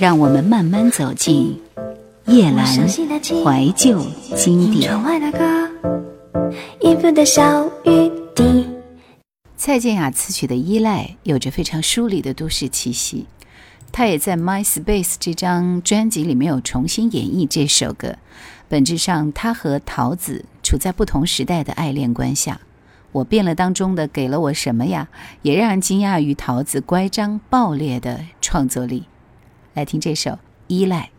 [0.00, 1.60] 让我们慢慢走进
[2.24, 4.02] 叶阑怀旧
[4.34, 4.90] 经典。
[9.58, 13.26] 蔡健雅词曲的《依赖》有着非常疏离的都市气息，
[13.92, 18.16] 她也在《My Space》这张专辑里面有重新演绎这首歌。
[18.70, 22.58] 本质上，她和桃子处在不同时代的爱恋观下。
[23.12, 25.08] 我变了当中的给了我什么呀？
[25.42, 29.04] 也让人惊讶于桃子乖张爆裂的创作力。
[29.74, 30.30] 来听这首
[30.66, 31.10] 《依赖》。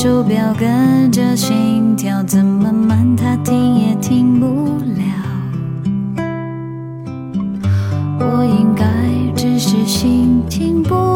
[0.00, 4.46] 手表跟着心跳，怎么慢它停也停不
[4.94, 5.02] 了。
[8.20, 8.84] 我应该
[9.34, 11.07] 只是心情不好。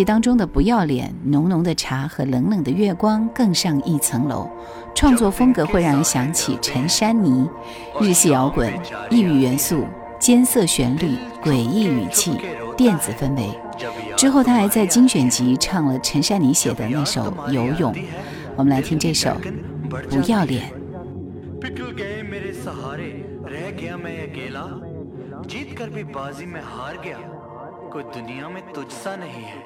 [0.00, 4.48] 辑当中的《不要脸》、浓浓的茶和冷冷的月光更上一层楼，
[4.94, 7.46] 创作风格会让人想起陈珊妮，
[8.00, 8.72] 日系摇滚，
[9.10, 9.84] 异域元素，
[10.18, 12.38] 艰涩旋律，诡异语气，
[12.74, 13.50] 电子氛围。
[14.16, 17.92] 之后他还在精选集唱了陈珊妮写的那首《游泳》，
[18.56, 19.28] 我们来听这首《
[20.08, 20.70] 不要脸》。
[27.86, 29.60] कोई दुनिया में तुझसा नहीं है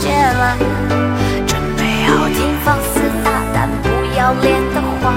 [0.00, 0.56] 戒了，
[1.46, 5.12] 准备好听放肆大胆、不要脸的话，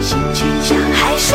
[0.00, 1.34] 心情像海市。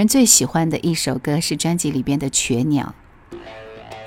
[0.00, 2.94] 人最喜欢的一首歌是专辑里边的瘸鸟。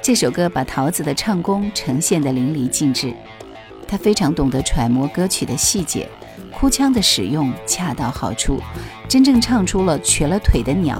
[0.02, 3.14] 这首歌把桃子的唱功呈现得淋漓尽致。
[3.88, 6.10] 他非常懂得揣摩歌曲的细节
[6.52, 8.60] 哭腔的使用恰到好处
[9.08, 11.00] 真正唱出了瘸了腿的鸟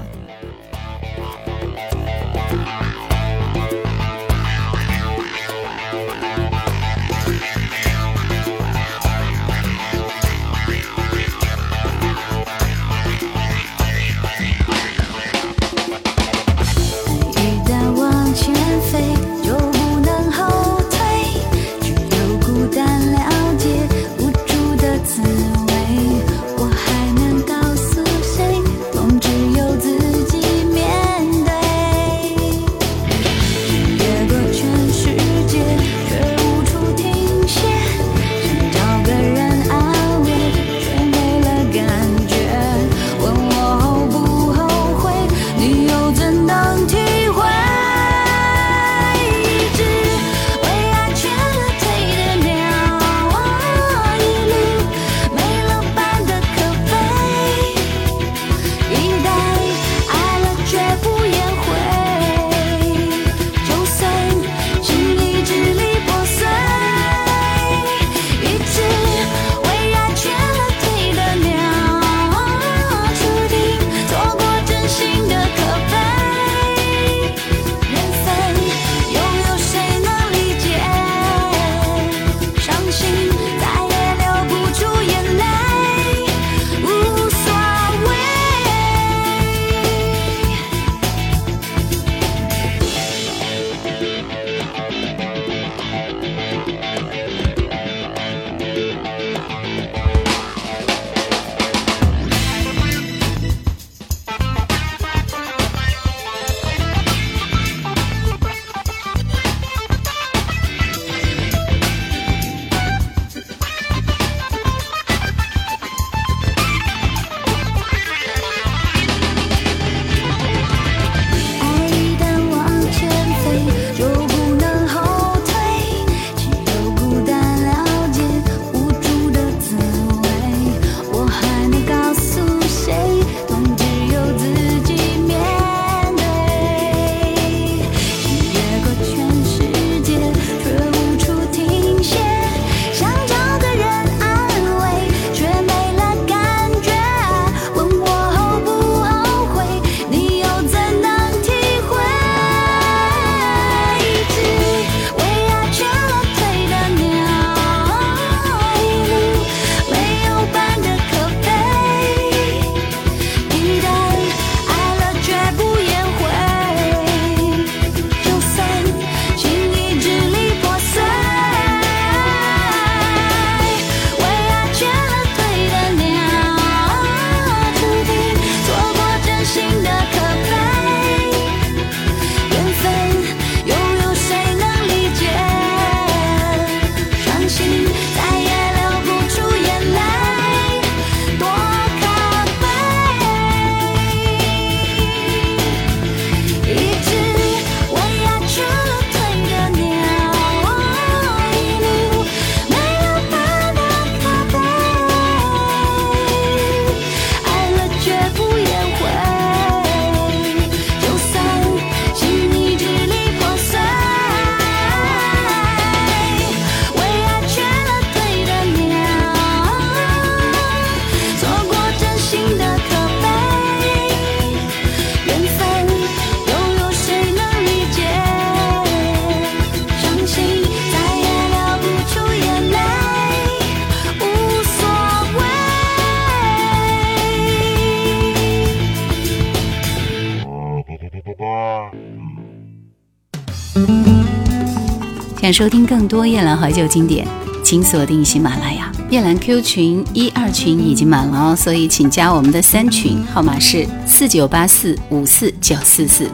[245.54, 247.24] 收听更多夜兰怀旧经典，
[247.62, 248.90] 请锁定喜马拉雅。
[249.08, 256.28] 夜兰 Q 群一二群已经满了哦，所以请加我们的三群，号码是四九八四五四九四四。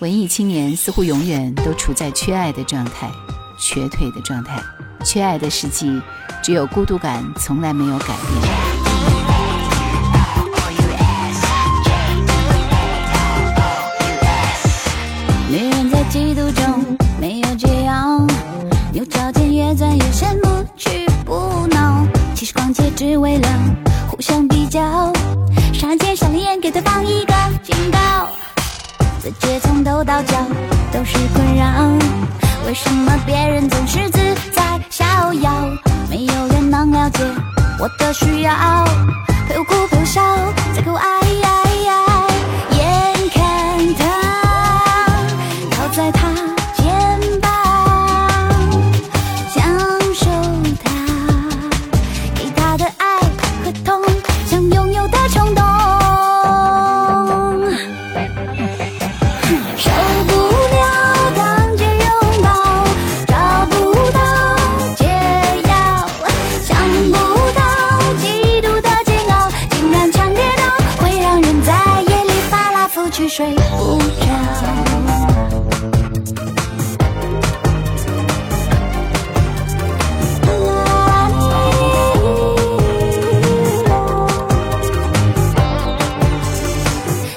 [0.00, 3.10] 文艺青年似乎永远都处在缺爱的状态，
[3.58, 4.62] 瘸腿的状态，
[5.02, 5.98] 缺爱的实际
[6.42, 8.69] 只有孤独感，从来没有改变。
[23.00, 23.48] 只为了
[24.10, 24.78] 互相比较，
[25.72, 27.98] 上街上演给对方一个警告。
[29.22, 30.36] 自觉从头到脚
[30.92, 31.64] 都是困扰，
[32.66, 34.20] 为什么别人总是自
[34.52, 35.50] 在逍遥？
[36.10, 37.24] 没有人能了解
[37.80, 38.52] 我的需要，
[73.30, 74.26] 睡不着。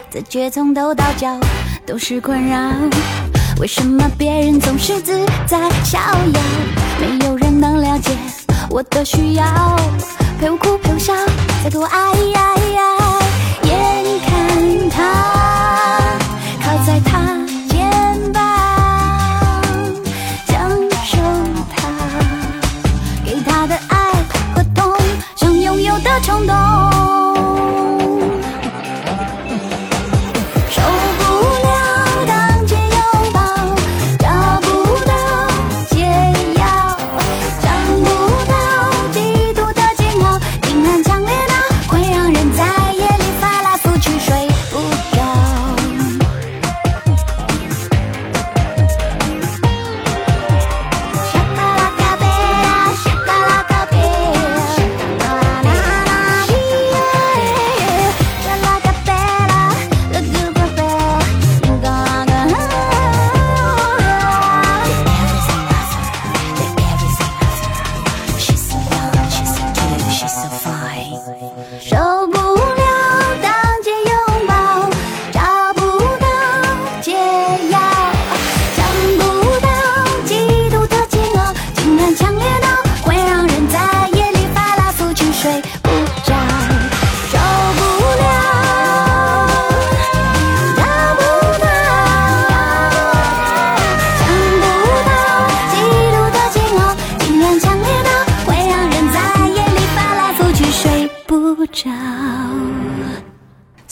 [0.10, 1.40] 自觉从头到脚
[1.86, 2.58] 都是困扰，
[3.60, 6.42] 为什么别人总是自在逍遥？
[7.00, 8.10] 没有人能了解
[8.72, 9.46] 我的需要，
[10.40, 11.14] 陪我哭陪我笑，
[11.64, 12.98] 再给我爱爱爱。
[13.64, 15.43] 眼看他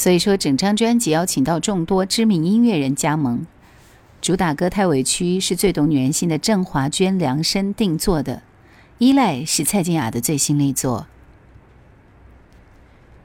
[0.02, 3.46] 所以说，整张专辑邀请到众多知名音乐人加盟，
[4.20, 8.38] 主打歌《太委屈》是最懂女人心的郑华娟量身定做的，
[8.98, 11.02] 《依赖》是蔡健雅的最新力作，《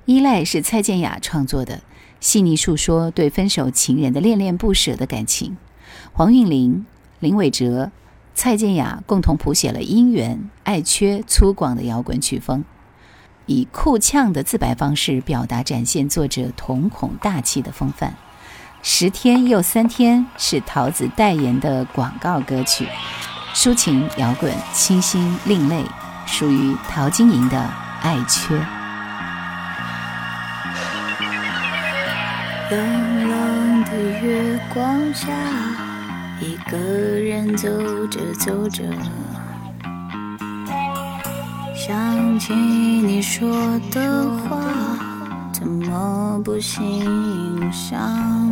[0.05, 1.81] 依赖》是蔡健雅创作的，
[2.21, 5.57] 细腻述说对分手情人的恋恋不舍的感情。
[6.13, 6.85] 黄韵玲、
[7.21, 7.91] 林伟哲、
[8.35, 12.63] 蔡健雅共同谱写了《姻缘》《爱缺》粗犷的摇滚曲风。
[13.47, 18.15] 以酷呛的自白方式表达，展现作者瞳孔大气的风范。
[18.83, 22.87] 十天又三天是桃子代言的广告歌曲，
[23.55, 25.85] 抒情摇滚，清新另类，
[26.27, 27.59] 属于陶晶莹的
[28.03, 28.57] 《爱缺》。
[32.69, 35.29] 冷冷的月光下，
[36.41, 37.69] 一个人走
[38.09, 38.83] 着走着，
[41.87, 43.49] 想起你说
[43.93, 44.59] 的话，
[45.53, 46.83] 怎么不欣
[47.71, 48.51] 赏？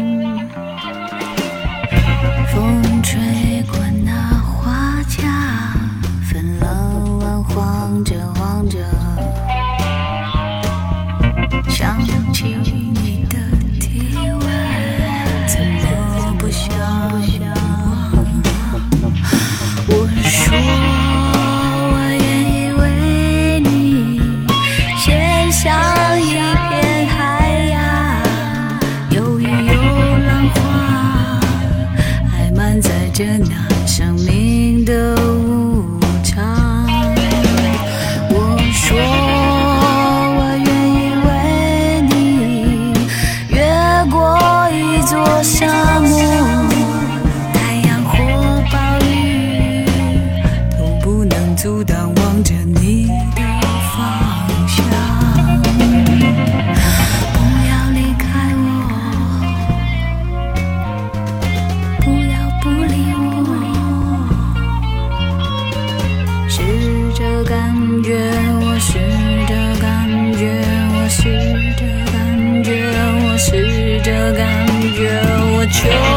[2.53, 5.75] 风吹过那花架，
[6.23, 8.79] 分了碗，晃着晃着。
[11.69, 11.99] 想
[12.33, 12.84] 起
[75.83, 76.14] you.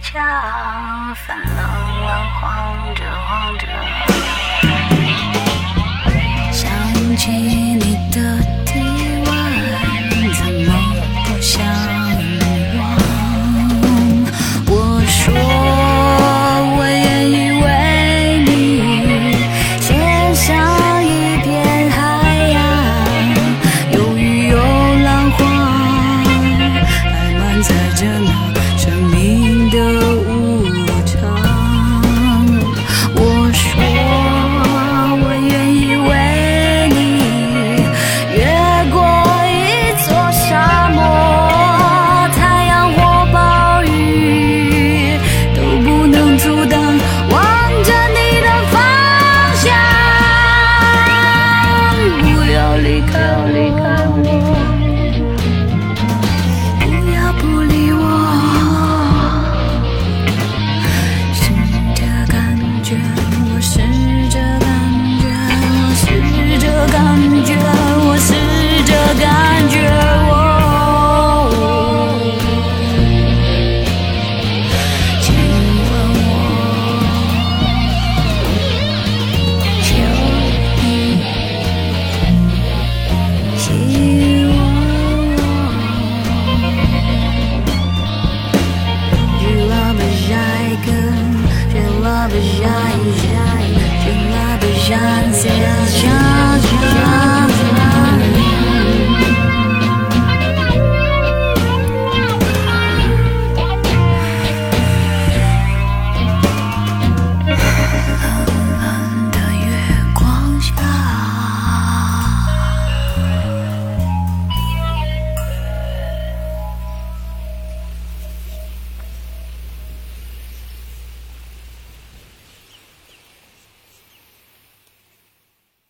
[0.00, 0.18] 脚
[1.14, 2.08] 泛冷冷
[2.40, 2.40] 晃
[2.94, 3.66] 着晃着，
[6.52, 8.61] 想起你的。